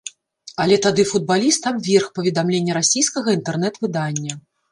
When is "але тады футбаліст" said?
0.63-1.67